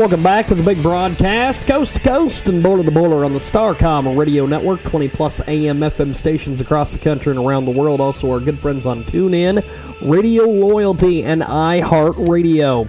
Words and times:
Welcome 0.00 0.22
back 0.22 0.46
to 0.46 0.54
the 0.54 0.62
big 0.62 0.82
broadcast, 0.82 1.66
coast 1.66 1.96
to 1.96 2.00
coast 2.00 2.48
and 2.48 2.62
border 2.62 2.82
to 2.82 2.90
border 2.90 3.22
on 3.22 3.34
the 3.34 3.38
Starcom 3.38 4.16
Radio 4.16 4.46
Network, 4.46 4.82
20 4.82 5.08
plus 5.08 5.46
AM 5.46 5.80
FM 5.80 6.14
stations 6.14 6.62
across 6.62 6.94
the 6.94 6.98
country 6.98 7.32
and 7.32 7.38
around 7.38 7.66
the 7.66 7.70
world. 7.70 8.00
Also, 8.00 8.32
our 8.32 8.40
good 8.40 8.58
friends 8.58 8.86
on 8.86 9.04
TuneIn, 9.04 9.62
Radio 10.10 10.44
Loyalty, 10.44 11.22
and 11.22 11.42
iHeartRadio. 11.42 12.88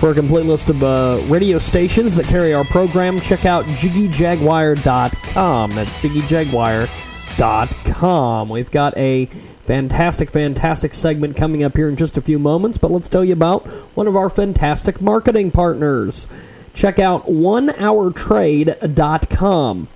For 0.00 0.10
a 0.10 0.14
complete 0.14 0.44
list 0.44 0.70
of 0.70 0.82
uh, 0.82 1.22
radio 1.28 1.60
stations 1.60 2.16
that 2.16 2.26
carry 2.26 2.52
our 2.52 2.64
program, 2.64 3.20
check 3.20 3.46
out 3.46 3.64
JiggyJaguar.com. 3.66 5.70
That's 5.70 5.92
JiggyJaguar.com. 5.98 8.48
We've 8.48 8.72
got 8.72 8.96
a 8.96 9.28
fantastic, 9.70 10.30
fantastic 10.32 10.92
segment 10.92 11.36
coming 11.36 11.62
up 11.62 11.76
here 11.76 11.88
in 11.88 11.94
just 11.94 12.16
a 12.16 12.20
few 12.20 12.40
moments, 12.40 12.76
but 12.76 12.90
let's 12.90 13.08
tell 13.08 13.24
you 13.24 13.32
about 13.32 13.64
one 13.94 14.08
of 14.08 14.16
our 14.16 14.28
fantastic 14.28 15.00
marketing 15.00 15.52
partners. 15.52 16.26
Check 16.74 16.98
out 16.98 17.26
onehourtrade.com. 17.26 19.88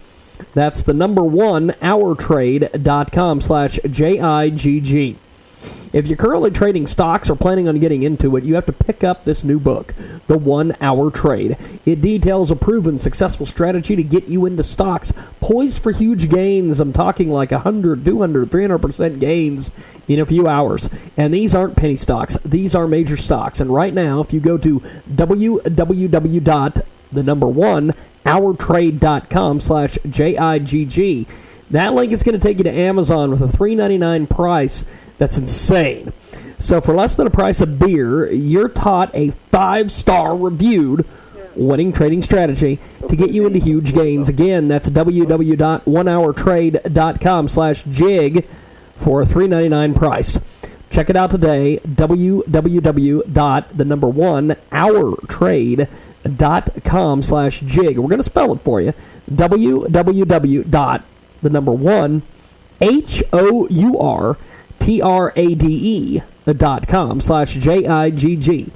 That's 0.55 0.84
the 0.84 0.95
number 0.95 1.25
one, 1.25 1.70
hourtrade.com 1.83 3.41
slash 3.41 3.80
J-I-G-G. 3.91 5.17
If 5.93 6.09
you're 6.09 6.17
currently 6.17 6.51
trading 6.51 6.89
stocks 6.89 7.31
or 7.31 7.37
planning 7.37 7.69
on 7.69 7.79
getting 7.79 8.03
into 8.03 8.37
it, 8.37 8.43
you 8.43 8.57
have 8.57 8.67
to 8.67 8.73
pick 8.73 9.05
up 9.05 9.25
this 9.25 9.45
new 9.45 9.61
book, 9.61 9.95
The 10.27 10.37
One 10.37 10.77
Hour 10.81 11.11
Trade. 11.11 11.57
It 11.87 12.03
details 12.03 12.51
a 12.51 12.57
proven 12.57 12.98
successful 12.98 13.47
strategy 13.47 13.95
to 13.95 14.03
get 14.03 14.27
you 14.27 14.47
into 14.47 14.65
stocks 14.65 15.12
poised 15.41 15.81
for 15.81 15.92
huge 15.92 16.29
gains. 16.29 16.81
I'm 16.81 16.92
talking 16.92 17.31
like 17.31 17.53
100, 17.53 18.05
200, 18.05 18.51
300% 18.51 19.20
gains 19.20 19.70
in 20.09 20.19
a 20.19 20.27
few 20.27 20.48
hours. 20.48 20.89
And 21.17 21.33
these 21.33 21.55
aren't 21.55 21.77
penny 21.77 21.97
stocks, 21.97 22.37
these 22.45 22.75
are 22.75 22.89
major 22.89 23.17
stocks. 23.17 23.61
And 23.61 23.73
right 23.73 23.95
now, 23.95 24.20
if 24.20 24.33
you 24.33 24.41
go 24.41 24.59
to 24.59 24.81
www. 24.81 26.85
the 27.12 27.23
number 27.23 27.47
one 27.47 27.95
hourtrade.com 28.25 29.61
slash 29.61 29.98
J-I-G-G. 30.09 31.27
That 31.70 31.95
link 31.95 32.12
is 32.12 32.23
going 32.23 32.39
to 32.39 32.42
take 32.42 32.59
you 32.59 32.65
to 32.65 32.70
Amazon 32.70 33.31
with 33.31 33.42
a 33.42 33.47
$3.99 33.47 34.29
price 34.29 34.85
that's 35.19 35.39
insane. 35.39 36.12
So 36.59 36.81
for 36.81 36.95
less 36.95 37.15
than 37.15 37.27
a 37.27 37.31
price 37.31 37.61
of 37.61 37.79
beer, 37.79 38.31
you're 38.31 38.69
taught 38.69 39.15
a 39.15 39.31
five-star 39.51 40.37
reviewed 40.37 41.07
winning 41.57 41.93
trading 41.93 42.23
strategy 42.23 42.79
to 43.09 43.17
get 43.17 43.31
you 43.31 43.47
into 43.47 43.59
huge 43.59 43.92
gains. 43.92 44.29
Again, 44.29 44.69
that's 44.69 44.89
www.onehourtrade.com 44.89 47.48
slash 47.48 47.83
jig 47.85 48.47
for 48.97 49.23
a 49.23 49.25
$3.99 49.25 49.97
price. 49.97 50.39
Check 50.91 51.09
it 51.11 51.17
out 51.17 51.31
today, 51.31 51.81
www. 51.85 53.69
the 53.77 53.85
number 53.85 54.09
one 54.09 54.48
hourtrade.com 54.70 57.23
slash 57.23 57.61
jig. 57.61 57.98
We're 57.98 58.09
going 58.09 58.20
to 58.20 58.23
spell 58.23 58.53
it 58.53 58.61
for 58.61 58.81
you. 58.81 58.95
www. 59.31 61.03
the 61.42 61.51
number 61.51 61.73
one 61.73 62.23
H-O-U-R 62.80 64.36
T-R-A-D-E 64.84 66.20
dot 66.58 66.86
com 66.86 67.18
slash 67.18 67.55
J-I-G-G. 67.55 68.70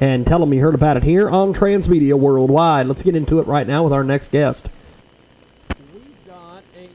And 0.00 0.26
tell 0.26 0.38
them 0.38 0.54
you 0.54 0.62
heard 0.62 0.74
about 0.74 0.96
it 0.96 1.02
here 1.02 1.28
on 1.28 1.52
Transmedia 1.52 2.18
Worldwide. 2.18 2.86
Let's 2.86 3.02
get 3.02 3.14
into 3.14 3.38
it 3.38 3.46
right 3.46 3.66
now 3.66 3.84
with 3.84 3.92
our 3.92 4.02
next 4.02 4.30
guest. 4.30 4.70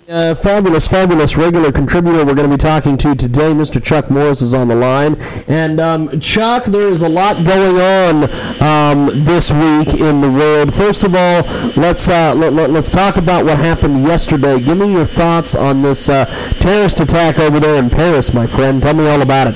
Uh, 0.10 0.34
fabulous, 0.34 0.88
fabulous 0.88 1.36
regular 1.36 1.70
contributor 1.70 2.20
we're 2.24 2.34
going 2.34 2.50
to 2.50 2.56
be 2.56 2.58
talking 2.58 2.96
to 2.96 3.14
today. 3.14 3.52
Mr. 3.52 3.84
Chuck 3.84 4.10
Morse 4.10 4.42
is 4.42 4.54
on 4.54 4.70
the 4.70 4.76
line. 4.76 5.16
And 5.50 5.82
um, 5.82 6.22
Chuck, 6.22 6.64
there 6.64 6.88
is 6.88 7.02
a 7.02 7.10
lot 7.10 7.44
going 7.44 7.76
on 7.76 8.24
um, 8.64 9.26
this 9.26 9.52
week 9.52 9.96
in 9.96 10.22
the 10.22 10.32
world. 10.32 10.74
First 10.74 11.04
of 11.04 11.14
all, 11.14 11.42
let's 11.76 12.08
uh, 12.08 12.34
let, 12.34 12.54
us 12.54 12.70
let, 12.70 12.86
talk 12.86 13.18
about 13.18 13.44
what 13.44 13.58
happened 13.58 14.04
yesterday. 14.04 14.62
Give 14.62 14.78
me 14.78 14.94
your 14.94 15.04
thoughts 15.04 15.56
on 15.56 15.82
this 15.82 16.08
uh, 16.08 16.24
terrorist 16.62 17.02
attack 17.02 17.38
over 17.38 17.60
there 17.60 17.76
in 17.76 17.90
Paris, 17.90 18.34
my 18.34 18.48
friend. 18.48 18.82
Tell 18.82 18.94
me 18.94 19.10
all 19.10 19.22
about 19.22 19.48
it. 19.48 19.56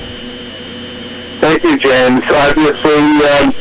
Thank 1.40 1.64
you, 1.64 1.78
James. 1.78 2.24
Obviously, 2.28 2.92
um, 2.92 3.54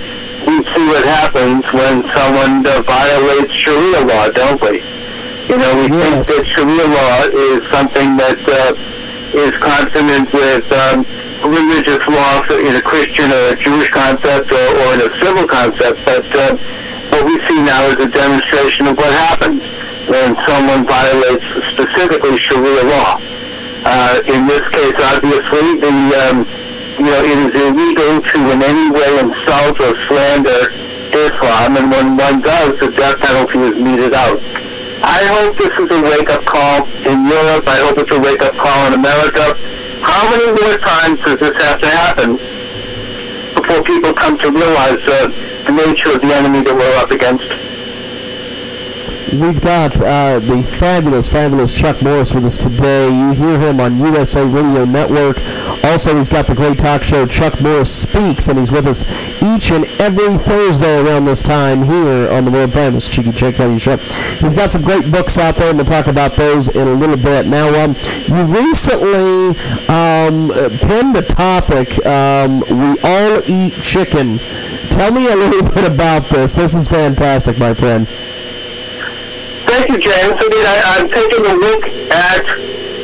we 0.46 0.62
see 0.66 0.88
what 0.88 1.06
happens 1.06 1.64
when 1.72 2.04
someone 2.14 2.68
uh, 2.68 2.82
violates 2.82 3.54
Sharia 3.54 4.06
law, 4.06 4.28
don't 4.28 4.62
we? 4.62 4.91
You 5.52 5.60
know, 5.60 5.76
we 5.76 5.92
yes. 5.92 6.32
think 6.32 6.40
that 6.40 6.44
Sharia 6.48 6.88
law 6.88 7.28
is 7.28 7.68
something 7.68 8.16
that 8.16 8.40
uh, 8.40 8.72
is 9.36 9.52
consonant 9.60 10.32
with 10.32 10.64
um, 10.72 11.04
religious 11.44 12.00
law 12.08 12.40
in 12.56 12.72
a 12.72 12.80
Christian 12.80 13.28
or 13.28 13.52
a 13.52 13.58
Jewish 13.60 13.92
concept 13.92 14.48
or, 14.48 14.64
or 14.80 14.88
in 14.96 15.04
a 15.04 15.12
civil 15.20 15.44
concept, 15.44 16.08
but 16.08 16.24
uh, 16.32 16.56
what 17.12 17.28
we 17.28 17.36
see 17.52 17.60
now 17.68 17.84
is 17.92 18.00
a 18.00 18.08
demonstration 18.08 18.88
of 18.88 18.96
what 18.96 19.12
happens 19.28 19.60
when 20.08 20.40
someone 20.48 20.88
violates 20.88 21.44
specifically 21.76 22.40
Sharia 22.40 22.88
law. 22.88 23.20
Uh, 23.84 24.24
in 24.32 24.48
this 24.48 24.64
case, 24.72 24.96
obviously, 25.04 25.84
the 25.84 25.96
um, 26.32 26.48
you 26.96 27.12
know 27.12 27.20
it 27.28 27.38
is 27.44 27.52
illegal 27.60 28.24
to 28.24 28.40
in 28.56 28.64
any 28.64 28.88
way 28.88 29.20
insult 29.20 29.84
or 29.84 30.00
slander 30.08 30.72
Islam, 31.12 31.76
and 31.76 31.92
when 31.92 32.16
one 32.16 32.40
does, 32.40 32.80
the 32.80 32.88
death 32.96 33.20
penalty 33.20 33.60
is 33.68 33.76
meted 33.84 34.16
out. 34.16 34.40
I 35.04 35.26
hope 35.34 35.58
this 35.58 35.74
is 35.80 35.90
a 35.90 36.02
wake-up 36.02 36.46
call 36.46 36.86
in 37.10 37.26
Europe. 37.26 37.66
I 37.68 37.82
hope 37.82 37.98
it's 37.98 38.12
a 38.12 38.20
wake-up 38.20 38.54
call 38.54 38.88
in 38.88 38.94
America. 38.94 39.58
How 40.02 40.30
many 40.30 40.46
more 40.46 40.78
times 40.78 41.20
does 41.26 41.40
this 41.40 41.58
have 41.64 41.82
to 41.82 41.90
happen 41.90 42.38
before 43.58 43.82
people 43.84 44.14
come 44.14 44.38
to 44.38 44.52
realize 44.52 45.02
uh, 45.08 45.28
the 45.66 45.74
nature 45.74 46.14
of 46.14 46.22
the 46.22 46.34
enemy 46.34 46.62
that 46.62 46.74
we're 46.74 46.98
up 47.02 47.10
against? 47.10 47.50
We've 49.32 49.62
got 49.62 50.02
uh, 50.02 50.40
the 50.40 50.62
fabulous, 50.62 51.30
fabulous 51.30 51.74
Chuck 51.74 52.02
Morse 52.02 52.34
with 52.34 52.44
us 52.44 52.58
today. 52.58 53.08
You 53.08 53.32
hear 53.32 53.58
him 53.60 53.80
on 53.80 53.98
USA 53.98 54.46
Radio 54.46 54.84
Network. 54.84 55.38
Also, 55.86 56.18
he's 56.18 56.28
got 56.28 56.48
the 56.48 56.56
great 56.56 56.78
talk 56.78 57.02
show 57.02 57.26
Chuck 57.26 57.62
Morse 57.62 57.90
Speaks, 57.90 58.50
and 58.50 58.60
he's 58.60 58.74
with 58.74 58.88
us 58.88 59.06
each 59.56 59.72
and 59.72 59.86
every 60.00 60.38
Thursday 60.38 61.02
around 61.02 61.26
this 61.26 61.44
time 61.44 61.84
here 61.84 62.32
on 62.32 62.46
the 62.46 62.52
world 62.52 62.74
famous 62.74 63.10
Cheeky 63.10 63.32
Radio 63.32 63.78
Show. 63.78 63.98
He's 63.98 64.54
got 64.54 64.72
some 64.72 64.82
great 64.84 65.12
books 65.12 65.38
out 65.38 65.56
there, 65.56 65.70
and 65.70 65.78
we'll 65.78 65.86
talk 65.86 66.08
about 66.08 66.36
those 66.36 66.68
in 66.68 66.88
a 66.88 66.94
little 66.94 67.18
bit. 67.18 67.48
Now, 67.48 67.68
um, 67.84 67.96
you 68.28 68.44
recently 68.44 69.58
um, 69.88 70.52
pinned 70.80 71.18
a 71.18 71.22
topic, 71.22 72.06
um, 72.06 72.62
We 72.62 73.00
All 73.04 73.42
Eat 73.50 73.74
Chicken. 73.82 74.38
Tell 74.90 75.12
me 75.12 75.28
a 75.28 75.36
little 75.36 75.64
bit 75.74 75.90
about 75.90 76.30
this. 76.30 76.54
This 76.54 76.74
is 76.76 76.88
fantastic, 76.88 77.58
my 77.58 77.74
friend. 77.74 78.08
Thank 79.68 79.90
you, 79.90 80.00
James. 80.00 80.34
I 80.36 80.48
mean, 80.50 80.66
I, 80.68 80.98
am 81.00 81.10
taking 81.10 81.46
a 81.46 81.56
look 81.56 81.84
at 82.12 82.46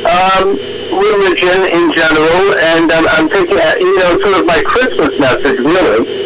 um, 0.04 0.78
religion 0.98 1.64
in 1.64 1.92
general, 1.92 2.54
and 2.58 2.92
um, 2.92 3.06
I'm 3.10 3.28
taking, 3.28 3.56
you 3.80 3.96
know, 3.98 4.18
sort 4.20 4.40
of 4.40 4.46
my 4.46 4.62
Christmas 4.64 5.18
message, 5.18 5.58
really, 5.60 6.17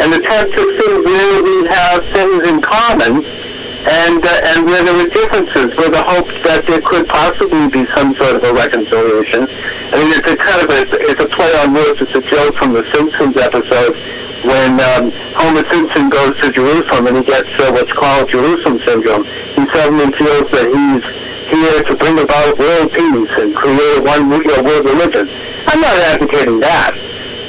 and 0.00 0.14
attempt 0.14 0.56
to 0.56 0.64
see 0.80 0.92
where 1.04 1.42
we 1.44 1.68
have 1.68 2.04
things 2.08 2.48
in 2.48 2.60
common 2.60 3.20
and 3.88 4.20
uh, 4.20 4.52
and 4.56 4.66
where 4.66 4.84
there 4.84 4.96
are 4.96 5.08
differences, 5.08 5.72
with 5.76 5.92
the 5.92 6.04
hope 6.04 6.28
that 6.44 6.64
there 6.68 6.80
could 6.84 7.08
possibly 7.08 7.64
be 7.68 7.88
some 7.96 8.12
sort 8.12 8.36
of 8.36 8.44
a 8.44 8.52
reconciliation. 8.52 9.48
I 9.88 9.96
mean, 9.96 10.12
it's 10.12 10.28
a 10.28 10.36
kind 10.36 10.60
of 10.60 10.68
a, 10.68 10.84
it's 11.08 11.20
a 11.20 11.28
play 11.28 11.48
on 11.64 11.72
words. 11.72 12.00
It's 12.04 12.12
a 12.12 12.20
joke 12.20 12.54
from 12.56 12.76
the 12.76 12.84
Simpsons 12.92 13.36
episode 13.40 13.96
when 14.44 14.80
um, 14.80 15.12
Homer 15.36 15.64
Simpson 15.72 16.12
goes 16.12 16.36
to 16.40 16.52
Jerusalem 16.52 17.08
and 17.08 17.16
he 17.16 17.24
gets 17.24 17.48
uh, 17.56 17.72
what's 17.72 17.92
called 17.92 18.28
Jerusalem 18.28 18.80
syndrome. 18.84 19.24
He 19.24 19.64
suddenly 19.72 20.12
feels 20.12 20.48
that 20.52 20.68
he's 20.68 21.04
here 21.48 21.80
to 21.88 21.96
bring 21.96 22.20
about 22.20 22.60
world 22.60 22.92
peace 22.92 23.32
and 23.40 23.56
create 23.56 24.00
one 24.04 24.28
world 24.28 24.84
religion. 24.84 25.24
I'm 25.66 25.80
not 25.80 25.96
advocating 26.12 26.60
that. 26.60 26.99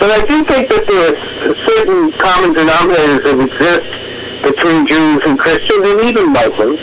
But 0.02 0.10
I 0.18 0.26
do 0.26 0.42
think 0.50 0.66
that 0.74 0.90
there 0.90 1.14
are 1.14 1.54
certain 1.54 2.10
common 2.18 2.58
denominators 2.58 3.22
that 3.22 3.38
exist 3.38 3.94
between 4.42 4.90
Jews 4.90 5.22
and 5.30 5.38
Christians 5.38 5.86
and 5.86 6.02
even 6.10 6.34
Muslims 6.34 6.82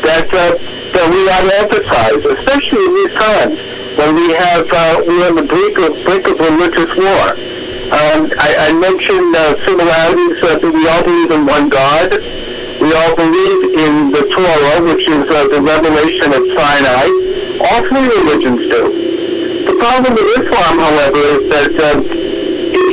that, 0.00 0.32
uh, 0.32 0.56
that 0.96 1.06
we 1.12 1.28
ought 1.28 1.44
to 1.44 1.52
emphasize, 1.60 2.24
especially 2.24 2.88
in 2.88 2.92
these 3.04 3.14
times 3.20 3.60
when 4.00 4.16
we 4.16 4.32
have, 4.32 4.64
uh, 4.64 5.04
we're 5.04 5.28
on 5.28 5.36
the 5.36 5.44
brink 5.44 5.76
of, 5.76 5.92
brink 6.08 6.24
of 6.24 6.40
religious 6.40 6.88
war. 6.96 7.36
Um, 7.92 8.32
I, 8.40 8.56
I 8.56 8.68
mentioned 8.72 9.36
uh, 9.36 9.60
similarities 9.68 10.40
uh, 10.40 10.56
that 10.56 10.72
we 10.72 10.88
all 10.88 11.04
believe 11.04 11.36
in 11.36 11.44
one 11.44 11.68
God. 11.68 12.16
We 12.80 12.96
all 12.96 13.12
believe 13.12 13.76
in 13.76 14.08
the 14.08 14.24
Torah, 14.32 14.80
which 14.88 15.04
is 15.04 15.28
uh, 15.28 15.52
the 15.52 15.60
revelation 15.60 16.32
of 16.32 16.48
Sinai. 16.48 17.12
All 17.60 17.84
three 17.92 18.08
religions 18.08 18.72
do. 18.72 18.82
The 19.68 19.76
problem 19.76 20.16
with 20.16 20.32
Islam, 20.40 20.80
however, 20.80 21.20
is 21.20 21.44
that 21.52 21.72
uh, 21.76 22.23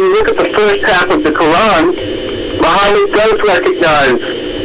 you 0.01 0.13
look 0.18 0.33
at 0.33 0.38
the 0.38 0.50
first 0.57 0.81
half 0.81 1.13
of 1.13 1.21
the 1.21 1.30
Quran, 1.30 1.94
Muhammad 2.57 3.07
does 3.13 3.38
recognize 3.45 4.21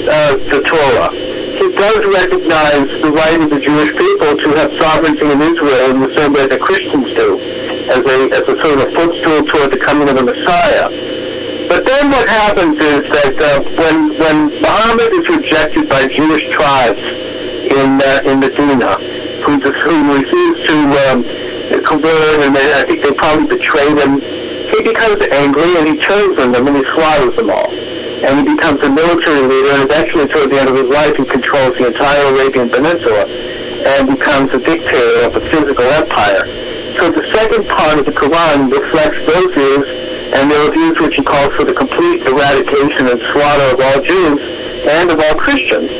uh, 0.09 0.33
the 0.49 0.61
Torah. 0.65 1.13
He 1.13 1.69
does 1.77 2.01
recognize 2.09 2.89
the 3.05 3.13
right 3.13 3.41
of 3.41 3.51
the 3.53 3.61
Jewish 3.61 3.93
people 4.01 4.33
to 4.33 4.49
have 4.57 4.73
sovereignty 4.81 5.29
in 5.29 5.41
Israel 5.45 5.93
in 5.93 6.01
the 6.01 6.13
same 6.17 6.33
way 6.33 6.49
that 6.49 6.61
Christians 6.61 7.13
do 7.13 7.37
as 7.93 8.01
a, 8.01 8.17
as 8.33 8.45
a 8.49 8.57
sort 8.65 8.81
of 8.81 8.89
a 8.89 8.91
footstool 8.97 9.45
toward 9.45 9.77
the 9.77 9.81
coming 9.81 10.09
of 10.09 10.17
the 10.17 10.25
Messiah. 10.25 10.89
But 11.69 11.85
then 11.85 12.09
what 12.09 12.29
happens 12.29 12.81
is 12.81 13.05
that 13.05 13.37
uh, 13.37 13.61
when, 13.77 14.17
when 14.17 14.37
Muhammad 14.65 15.21
is 15.21 15.29
rejected 15.29 15.89
by 15.89 16.09
Jewish 16.09 16.49
tribes 16.49 17.05
in, 17.69 18.01
uh, 18.01 18.25
in 18.25 18.41
Medina, 18.41 18.97
who, 19.45 19.61
who 19.61 19.95
refuse 20.17 20.65
to 20.65 20.77
um, 21.13 21.21
convert, 21.85 22.41
and 22.41 22.57
they, 22.57 22.73
I 22.73 22.85
think 22.89 23.03
they 23.03 23.13
probably 23.13 23.53
betrayed 23.53 24.01
him, 24.01 24.46
he 24.77 24.85
becomes 24.85 25.25
angry 25.33 25.77
and 25.81 25.89
he 25.89 25.97
turns 25.97 26.39
on 26.39 26.53
them 26.53 26.69
and 26.69 26.77
he 26.77 26.85
slaughters 26.93 27.37
them 27.37 27.51
all. 27.51 27.71
And 27.73 28.41
he 28.41 28.55
becomes 28.57 28.81
a 28.81 28.91
military 28.91 29.45
leader, 29.45 29.77
and 29.77 29.85
eventually, 29.85 30.27
toward 30.27 30.49
the 30.49 30.59
end 30.59 30.69
of 30.73 30.77
his 30.77 30.89
life, 30.89 31.17
he 31.17 31.25
controls 31.25 31.77
the 31.77 31.93
entire 31.93 32.33
Arabian 32.33 32.69
Peninsula 32.69 33.29
and 33.29 34.09
becomes 34.09 34.51
a 34.57 34.59
dictator 34.59 35.29
of 35.29 35.37
a 35.37 35.43
physical 35.53 35.85
empire. 35.85 36.49
So 36.97 37.13
the 37.13 37.29
second 37.37 37.69
part 37.69 38.01
of 38.01 38.09
the 38.09 38.17
Quran 38.17 38.73
reflects 38.73 39.21
those 39.29 39.53
views, 39.53 39.89
and 40.33 40.51
there 40.51 40.61
are 40.65 40.73
views 40.73 40.99
which 40.99 41.17
he 41.17 41.23
calls 41.23 41.53
for 41.55 41.65
the 41.65 41.77
complete 41.77 42.25
eradication 42.25 43.05
and 43.07 43.21
slaughter 43.21 43.69
of 43.77 43.79
all 43.85 44.01
Jews 44.01 44.41
and 44.89 45.13
of 45.13 45.21
all 45.21 45.37
Christians. 45.37 45.93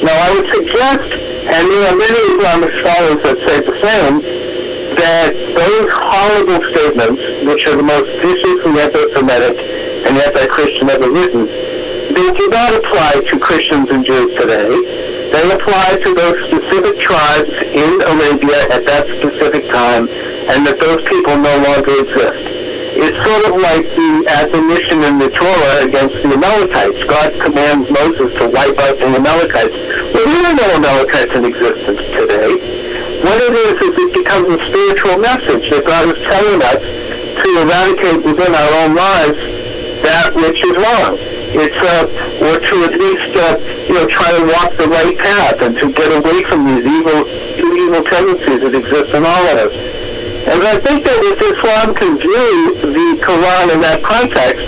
Now, 0.00 0.16
I 0.16 0.32
would 0.32 0.48
suggest, 0.48 1.12
and 1.12 1.64
there 1.70 1.92
are 1.92 1.96
many 1.96 2.20
Islamic 2.34 2.72
scholars 2.72 3.20
that 3.20 3.36
say 3.44 3.60
the 3.60 3.76
same, 3.84 4.35
that 4.96 5.32
those 5.32 5.90
horrible 5.92 6.60
statements, 6.72 7.20
which 7.44 7.66
are 7.68 7.76
the 7.76 7.86
most 7.86 8.10
vicious 8.20 8.60
and 8.64 8.76
anti-Semitic 8.76 9.56
and 10.08 10.16
anti-Christian 10.16 10.90
ever 10.90 11.10
written, 11.10 11.46
they 11.46 12.28
do 12.32 12.48
not 12.48 12.72
apply 12.74 13.20
to 13.28 13.38
Christians 13.38 13.90
and 13.90 14.04
Jews 14.04 14.32
today. 14.40 14.72
They 15.30 15.44
apply 15.52 16.00
to 16.00 16.14
those 16.14 16.38
specific 16.48 16.96
tribes 17.02 17.50
in 17.50 18.00
Arabia 18.08 18.72
at 18.72 18.88
that 18.88 19.04
specific 19.20 19.68
time, 19.68 20.08
and 20.48 20.64
that 20.64 20.80
those 20.80 21.04
people 21.04 21.36
no 21.36 21.54
longer 21.60 21.92
exist. 22.00 22.56
It's 22.96 23.20
sort 23.20 23.44
of 23.52 23.60
like 23.60 23.84
the 23.92 24.24
admonition 24.40 25.04
in 25.04 25.20
the 25.20 25.28
Torah 25.28 25.84
against 25.84 26.16
the 26.24 26.32
Amalekites. 26.32 27.04
God 27.04 27.28
commands 27.36 27.92
Moses 27.92 28.32
to 28.40 28.48
wipe 28.48 28.80
out 28.80 28.96
the 28.96 29.12
Amalekites. 29.12 29.76
Well, 30.16 30.24
there 30.24 30.48
are 30.48 30.56
no 30.56 30.64
Amalekites 30.80 31.36
in 31.36 31.44
existence 31.44 32.00
today. 32.16 32.55
What 33.24 33.40
it 33.40 33.54
is 33.56 33.76
is 33.80 33.94
it 33.96 34.12
becomes 34.12 34.48
a 34.52 34.58
spiritual 34.68 35.16
message 35.16 35.70
that 35.72 35.84
God 35.88 36.12
is 36.12 36.20
telling 36.20 36.60
us 36.60 36.80
to 36.84 37.48
eradicate 37.64 38.20
within 38.24 38.52
our 38.52 38.72
own 38.84 38.92
lives 38.92 39.40
that 40.04 40.36
which 40.36 40.60
is 40.60 40.76
wrong. 40.76 41.16
It's 41.56 41.80
uh, 41.80 42.04
or 42.44 42.60
to 42.60 42.74
at 42.84 42.94
least 43.00 43.32
uh, 43.32 43.56
you 43.88 43.94
know 43.96 44.06
try 44.06 44.28
to 44.36 44.44
walk 44.44 44.76
the 44.76 44.88
right 44.92 45.16
path 45.16 45.64
and 45.64 45.72
to 45.80 45.92
get 45.92 46.12
away 46.12 46.44
from 46.44 46.68
these 46.68 46.84
evil 46.84 47.24
evil 47.56 48.02
tendencies 48.04 48.60
that 48.60 48.74
exist 48.74 49.14
in 49.14 49.24
all 49.24 49.44
of 49.48 49.56
us. 49.70 49.74
And 50.46 50.62
I 50.62 50.76
think 50.78 51.02
that 51.08 51.18
if 51.24 51.40
Islam 51.40 51.94
can 51.96 52.18
view 52.18 52.76
the 52.78 53.18
Quran 53.24 53.74
in 53.74 53.80
that 53.80 54.04
context 54.04 54.62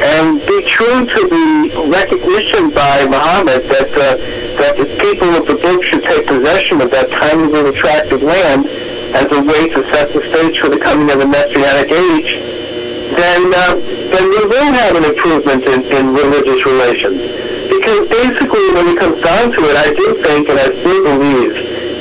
and 0.00 0.38
be 0.46 0.62
true 0.70 1.04
to 1.04 1.20
the 1.26 1.90
recognition 1.90 2.70
by 2.70 3.04
Muhammad 3.10 3.66
that 3.66 3.90
uh, 3.98 4.14
that 4.58 4.76
the 4.76 4.86
people 4.98 5.30
of 5.38 5.46
the 5.46 5.54
book 5.54 5.82
should 5.82 6.02
take 6.02 6.26
possession 6.26 6.82
of 6.82 6.90
that 6.90 7.10
tiny 7.10 7.46
little 7.46 7.72
tract 7.72 8.10
of 8.10 8.22
land 8.22 8.66
as 9.14 9.30
a 9.32 9.40
way 9.40 9.70
to 9.70 9.80
set 9.94 10.12
the 10.12 10.20
stage 10.28 10.58
for 10.60 10.68
the 10.68 10.78
coming 10.78 11.08
of 11.10 11.18
the 11.18 11.26
Messianic 11.26 11.88
age, 11.88 12.42
then 13.16 13.48
uh, 13.54 13.74
then 14.12 14.24
we 14.28 14.42
will 14.44 14.70
have 14.74 14.96
an 14.96 15.04
improvement 15.04 15.64
in, 15.64 15.80
in 15.88 16.12
religious 16.12 16.60
relations. 16.66 17.22
Because 17.72 18.08
basically, 18.08 18.66
when 18.76 18.92
it 18.92 18.98
comes 18.98 19.20
down 19.22 19.52
to 19.52 19.60
it, 19.64 19.76
I 19.76 19.94
do 19.94 20.06
think 20.20 20.48
and 20.48 20.58
I 20.58 20.68
still 20.76 21.02
believe 21.04 21.54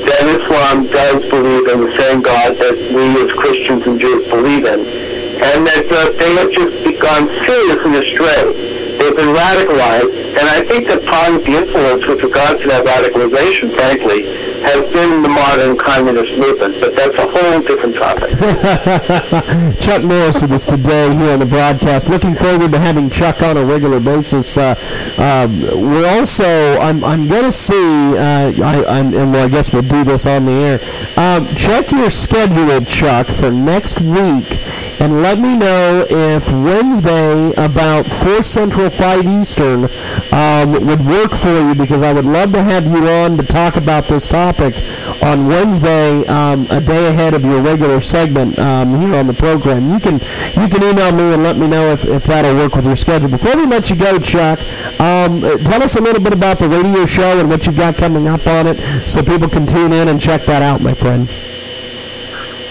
that 0.08 0.24
Islam 0.28 0.88
does 0.88 1.24
believe 1.30 1.68
in 1.68 1.80
the 1.84 1.94
same 2.00 2.22
God 2.22 2.56
that 2.58 2.76
we 2.92 3.24
as 3.24 3.32
Christians 3.34 3.86
and 3.88 4.00
Jews 4.00 4.28
believe 4.28 4.66
in, 4.66 4.82
and 4.84 5.68
that 5.68 5.88
uh, 5.88 6.12
they 6.16 6.32
have 6.42 6.52
just 6.52 6.76
gone 7.00 7.28
seriously 7.48 8.04
astray. 8.04 8.77
They've 9.08 9.16
been 9.16 9.34
radicalized, 9.34 10.36
and 10.36 10.50
I 10.50 10.68
think 10.68 10.88
that 10.88 11.00
part 11.06 11.34
of 11.34 11.46
the 11.46 11.56
influence 11.56 12.06
with 12.06 12.22
regard 12.24 12.60
to 12.60 12.68
that 12.68 12.84
radicalization, 12.84 13.74
frankly, 13.74 14.28
has 14.68 14.84
been 14.92 15.22
the 15.24 15.30
modern 15.30 15.78
communist 15.78 16.38
movement, 16.38 16.76
but 16.82 16.94
that's 16.94 17.16
a 17.16 17.26
whole 17.26 17.62
different 17.62 17.96
topic. 17.96 18.36
Chuck 19.80 20.04
Morse 20.04 20.42
with 20.42 20.52
us 20.52 20.66
today 20.66 21.16
here 21.16 21.32
on 21.32 21.40
the 21.40 21.46
broadcast. 21.46 22.10
Looking 22.10 22.36
forward 22.36 22.74
to 22.74 22.80
having 22.80 23.10
Chuck 23.10 23.42
on 23.42 23.56
a 23.56 23.64
regular 23.64 24.02
basis. 24.02 24.58
Uh, 24.58 24.76
um, 25.18 25.62
we're 25.62 26.06
also, 26.06 26.78
I'm, 26.78 27.02
I'm 27.06 27.30
going 27.30 27.46
to 27.46 27.52
see, 27.52 28.18
uh, 28.18 28.52
I, 28.62 28.84
I'm, 28.90 29.14
and 29.14 29.38
I 29.38 29.48
guess 29.48 29.72
we'll 29.72 29.84
do 29.84 30.04
this 30.04 30.26
on 30.26 30.48
the 30.48 30.52
air. 30.52 30.80
Um, 31.16 31.48
check 31.56 31.94
your 31.94 32.10
schedule, 32.10 32.84
Chuck, 32.84 33.28
for 33.28 33.52
next 33.52 34.02
week, 34.02 34.60
and 35.08 35.22
let 35.22 35.40
me 35.40 35.56
know 35.56 36.06
if 36.10 36.52
Wednesday 36.52 37.54
about 37.54 38.06
4 38.08 38.44
Central, 38.44 38.90
5 38.90 39.26
Eastern 39.26 39.86
um, 40.34 40.86
would 40.86 41.06
work 41.06 41.32
for 41.32 41.48
you 41.48 41.76
because 41.76 42.04
I 42.04 42.12
would 42.12 42.26
love 42.26 42.52
to 42.52 42.62
have 42.62 42.86
you 42.86 43.08
on 43.08 43.38
to 43.38 43.44
talk 43.44 43.78
about 43.78 44.10
this 44.10 44.28
topic 44.28 44.76
on 45.24 45.48
Wednesday, 45.48 46.28
um, 46.28 46.68
a 46.70 46.82
day 46.82 47.08
ahead 47.08 47.34
of 47.34 47.46
your 47.46 47.62
regular 47.62 48.02
segment 48.02 48.60
um, 48.60 49.00
here 49.00 49.16
on 49.16 49.28
the 49.28 49.34
program. 49.34 49.94
You 49.94 50.00
can 50.02 50.16
you 50.62 50.68
can 50.68 50.84
email 50.84 51.14
me 51.14 51.34
and 51.36 51.42
let 51.42 51.56
me 51.56 51.70
know 51.70 51.90
if, 51.94 52.04
if 52.04 52.26
that'll 52.26 52.56
work 52.56 52.76
with 52.76 52.86
your 52.86 52.98
schedule. 52.98 53.30
Before 53.30 53.56
we 53.56 53.66
let 53.66 53.90
you 53.90 53.96
go, 53.96 54.20
Chuck, 54.20 54.60
um, 55.00 55.40
tell 55.64 55.82
us 55.82 55.96
a 55.96 56.02
little 56.02 56.22
bit 56.22 56.34
about 56.34 56.60
the 56.60 56.68
radio 56.68 57.06
show 57.06 57.40
and 57.40 57.50
what 57.50 57.66
you've 57.66 57.78
got 57.78 57.96
coming 57.96 58.28
up 58.28 58.46
on 58.46 58.68
it 58.68 59.08
so 59.08 59.24
people 59.24 59.48
can 59.48 59.66
tune 59.66 59.94
in 59.94 60.10
and 60.10 60.20
check 60.20 60.44
that 60.48 60.62
out, 60.62 60.82
my 60.82 60.94
friend. 60.94 61.30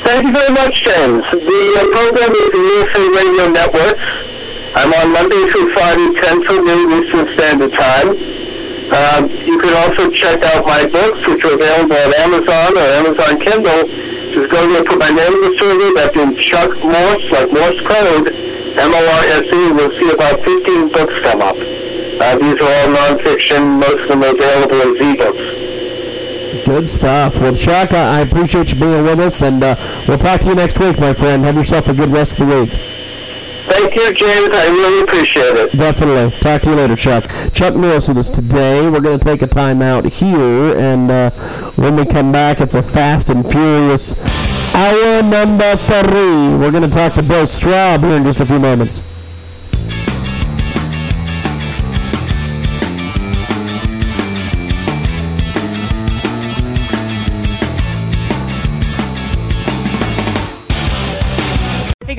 Thank 0.06 0.30
you 0.30 0.34
very 0.38 0.54
much, 0.54 0.86
James. 0.86 1.26
The 1.34 1.62
uh, 1.74 1.82
program 1.90 2.30
is 2.30 2.48
the 2.54 2.62
USA 2.62 3.02
Radio 3.10 3.50
Network. 3.50 3.98
I'm 4.78 4.94
on 5.02 5.10
Monday 5.10 5.50
through 5.50 5.74
Friday, 5.74 6.14
10 6.14 6.46
till 6.46 6.62
noon 6.62 7.02
Eastern 7.02 7.26
Standard 7.34 7.74
Time. 7.74 8.14
Um, 8.94 9.26
you 9.42 9.58
can 9.58 9.74
also 9.82 10.06
check 10.14 10.46
out 10.54 10.62
my 10.62 10.86
books, 10.86 11.26
which 11.26 11.42
are 11.42 11.58
available 11.58 11.98
at 11.98 12.14
Amazon 12.22 12.78
or 12.78 12.86
Amazon 13.02 13.34
Kindle. 13.42 13.82
Just 14.30 14.46
go 14.46 14.62
there, 14.70 14.86
put 14.86 15.02
my 15.02 15.10
name 15.10 15.42
in 15.42 15.42
the 15.42 15.54
server. 15.58 15.90
That's 15.98 16.14
in 16.14 16.38
Chuck 16.38 16.70
Morse, 16.86 17.26
like 17.34 17.50
Morse 17.50 17.82
code, 17.82 18.30
M-O-R-S-E. 18.78 19.74
We'll 19.74 19.90
see 19.90 20.06
about 20.14 20.38
15 20.38 20.86
books 20.94 21.18
come 21.26 21.42
up. 21.42 21.58
Uh, 21.58 22.38
these 22.38 22.62
are 22.62 22.70
all 22.78 22.88
nonfiction. 22.94 23.82
Most 23.82 24.06
of 24.06 24.14
them 24.14 24.22
are 24.22 24.30
available 24.30 24.86
as 24.86 25.02
e-books. 25.02 25.55
Good 26.66 26.88
stuff. 26.88 27.40
Well, 27.40 27.54
Chuck, 27.54 27.92
I, 27.92 28.18
I 28.18 28.20
appreciate 28.22 28.72
you 28.72 28.80
being 28.80 29.04
with 29.04 29.20
us, 29.20 29.40
and 29.40 29.62
uh, 29.62 29.76
we'll 30.08 30.18
talk 30.18 30.40
to 30.40 30.48
you 30.48 30.54
next 30.56 30.80
week, 30.80 30.98
my 30.98 31.14
friend. 31.14 31.44
Have 31.44 31.54
yourself 31.54 31.86
a 31.86 31.94
good 31.94 32.10
rest 32.10 32.40
of 32.40 32.48
the 32.48 32.62
week. 32.62 32.70
Thank 32.70 33.94
you, 33.94 34.12
James. 34.12 34.48
I 34.52 34.68
really 34.70 35.04
appreciate 35.04 35.54
it. 35.54 35.78
Definitely. 35.78 36.36
Talk 36.40 36.62
to 36.62 36.70
you 36.70 36.74
later, 36.74 36.96
Chuck. 36.96 37.30
Chuck 37.52 37.76
Morse 37.76 38.08
with 38.08 38.18
us 38.18 38.28
today. 38.28 38.90
We're 38.90 39.00
going 39.00 39.16
to 39.16 39.24
take 39.24 39.42
a 39.42 39.46
time 39.46 39.80
out 39.80 40.06
here, 40.06 40.76
and 40.76 41.08
uh, 41.08 41.30
when 41.76 41.94
we 41.94 42.04
come 42.04 42.32
back, 42.32 42.60
it's 42.60 42.74
a 42.74 42.82
fast 42.82 43.30
and 43.30 43.48
furious 43.48 44.14
hour 44.74 45.22
number 45.22 45.76
three. 45.76 46.48
We're 46.58 46.72
going 46.72 46.82
to 46.82 46.90
talk 46.90 47.12
to 47.14 47.22
Bill 47.22 47.44
Straub 47.44 48.00
here 48.00 48.16
in 48.16 48.24
just 48.24 48.40
a 48.40 48.46
few 48.46 48.58
moments. 48.58 49.02